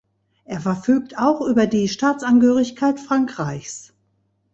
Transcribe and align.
Er 0.45 0.59
verfügt 0.59 1.15
auch 1.19 1.41
über 1.41 1.67
die 1.67 1.87
Staatsangehörigkeit 1.87 2.99
Frankreichs. 2.99 3.93